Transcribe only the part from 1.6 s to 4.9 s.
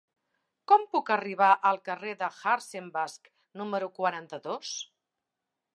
al carrer de Hartzenbusch número quaranta-dos?